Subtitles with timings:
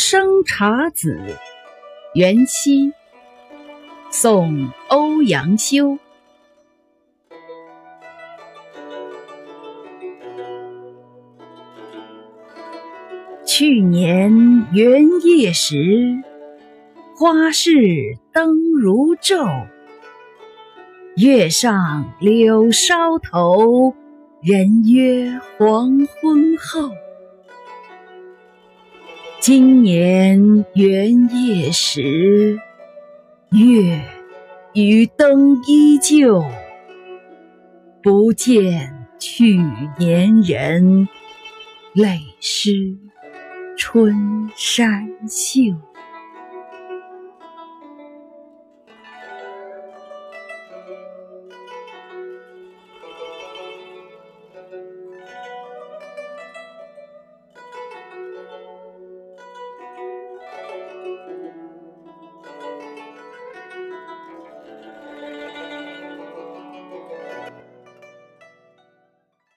[0.00, 1.18] 生查子·
[2.14, 2.92] 元夕，
[4.12, 5.98] 宋·欧阳修。
[13.44, 14.30] 去年
[14.72, 16.22] 元夜时，
[17.16, 19.66] 花市灯如昼。
[21.16, 23.92] 月上柳梢头，
[24.40, 26.88] 人约黄昏后。
[29.40, 32.58] 今年元夜时，
[33.52, 34.02] 月
[34.74, 36.44] 与灯依旧，
[38.02, 39.58] 不见去
[39.96, 41.08] 年人，
[41.94, 42.98] 泪湿
[43.76, 45.72] 春衫袖。